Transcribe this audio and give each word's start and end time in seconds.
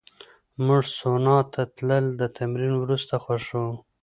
موږ 0.65 0.83
سونا 0.97 1.37
ته 1.53 1.61
تلل 1.75 2.05
د 2.19 2.21
تمرین 2.37 2.73
وروسته 2.77 3.13
خوښوو. 3.23 3.73